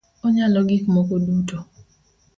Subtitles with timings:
[0.25, 1.57] Onyalo gik moko duto